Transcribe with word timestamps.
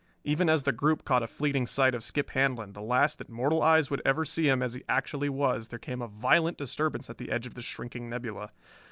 Even 0.23 0.49
as 0.49 0.63
the 0.63 0.71
group 0.71 1.05
caught 1.05 1.21
a 1.21 1.27
fleeting 1.27 1.67
sight 1.67 1.93
of 1.93 2.03
Skip 2.03 2.31
Handlon, 2.31 2.73
the 2.73 2.81
last 2.81 3.19
that 3.19 3.29
mortal 3.29 3.61
eyes 3.61 3.91
would 3.91 4.01
ever 4.03 4.25
see 4.25 4.47
of 4.47 4.53
him 4.53 4.63
as 4.63 4.73
he 4.73 4.81
actually 4.89 5.29
was, 5.29 5.67
there 5.67 5.77
came 5.77 6.01
a 6.01 6.07
violent 6.07 6.57
disturbance 6.57 7.07
at 7.07 7.19
the 7.19 7.29
edge 7.29 7.45
of 7.45 7.53
the 7.53 7.61
shrinking 7.61 8.09
nebula. 8.09 8.49